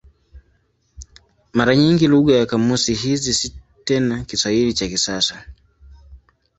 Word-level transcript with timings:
Mara 1.53 1.75
nyingi 1.75 2.07
lugha 2.07 2.35
ya 2.35 2.45
kamusi 2.45 2.93
hizi 2.93 3.33
si 3.33 3.53
tena 3.85 4.23
Kiswahili 4.23 4.73
cha 4.73 4.87
kisasa. 4.87 5.45